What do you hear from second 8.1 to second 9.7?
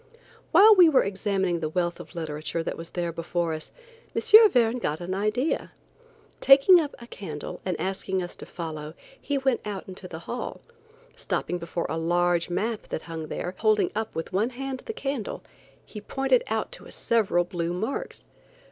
us to follow, he went